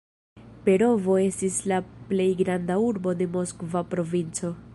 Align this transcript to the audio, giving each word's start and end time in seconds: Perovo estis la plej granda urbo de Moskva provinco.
Perovo 0.69 1.17
estis 1.25 1.59
la 1.73 1.79
plej 2.13 2.29
granda 2.41 2.79
urbo 2.89 3.15
de 3.21 3.33
Moskva 3.37 3.87
provinco. 3.95 4.57